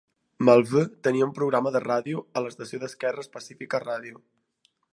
Malveaux 0.47 0.93
tenia 1.07 1.27
un 1.27 1.33
programa 1.39 1.73
de 1.75 1.81
ràdio 1.83 2.23
a 2.41 2.43
l'estació 2.45 2.81
d'esquerres 2.85 3.29
Pacifica 3.37 3.83
Radio. 3.85 4.23